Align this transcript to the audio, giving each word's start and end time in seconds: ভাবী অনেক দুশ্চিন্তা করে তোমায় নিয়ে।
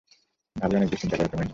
ভাবী 0.55 0.73
অনেক 0.75 0.89
দুশ্চিন্তা 0.89 1.15
করে 1.17 1.27
তোমায় 1.27 1.45
নিয়ে। 1.45 1.49